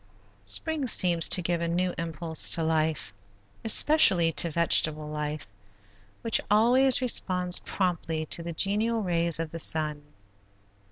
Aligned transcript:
Spring 0.45 0.87
seems 0.87 1.29
to 1.29 1.43
give 1.43 1.61
a 1.61 1.67
new 1.67 1.93
impulse 1.95 2.49
to 2.55 2.63
life, 2.63 3.13
especially 3.63 4.31
to 4.31 4.49
vegetable 4.49 5.07
life, 5.07 5.45
which 6.23 6.41
always 6.49 7.03
responds 7.03 7.59
promptly 7.59 8.25
to 8.25 8.41
the 8.41 8.51
genial 8.51 9.03
rays 9.03 9.39
of 9.39 9.51
the 9.51 9.59
sun. 9.59 10.01